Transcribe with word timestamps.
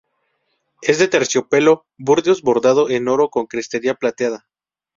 Es 0.81 0.97
de 0.97 1.07
terciopelo 1.07 1.85
burdeos 1.99 2.41
bordado 2.41 2.89
en 2.89 3.07
oro 3.07 3.29
con 3.29 3.45
crestería 3.45 3.93
plateada. 3.93 4.47